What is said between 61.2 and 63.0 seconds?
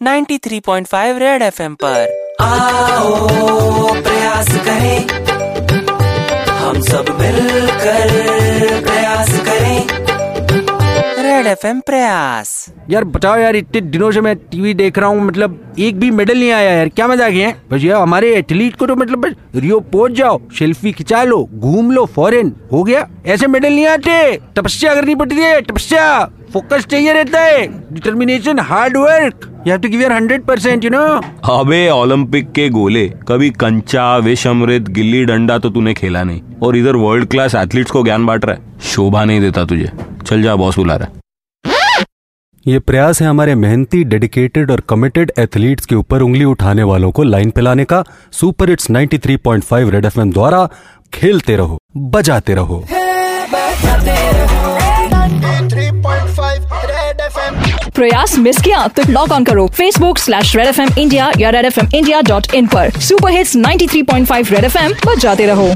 या Red F M India dot in पर।